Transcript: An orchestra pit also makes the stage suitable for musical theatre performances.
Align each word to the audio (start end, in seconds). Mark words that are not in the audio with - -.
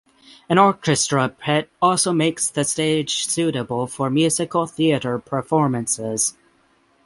An 0.49 0.57
orchestra 0.57 1.29
pit 1.29 1.69
also 1.79 2.11
makes 2.11 2.49
the 2.49 2.63
stage 2.63 3.27
suitable 3.27 3.85
for 3.85 4.09
musical 4.09 4.65
theatre 4.65 5.19
performances. 5.19 6.35